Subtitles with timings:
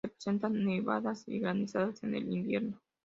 [0.03, 2.81] Se presentan nevadas y granizadas en el invierno.